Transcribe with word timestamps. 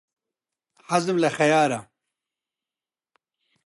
حەزم 0.89 1.17
لە 1.23 1.29
خەیارە. 1.37 1.79